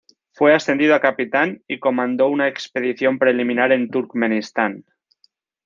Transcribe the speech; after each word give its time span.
Fue 0.31 0.55
ascendido 0.55 0.95
a 0.95 0.99
capitán 0.99 1.61
y 1.67 1.77
comandó 1.79 2.27
una 2.27 2.47
expedición 2.47 3.19
preliminar 3.19 3.71
en 3.71 3.91
Turkmenistán. 3.91 4.83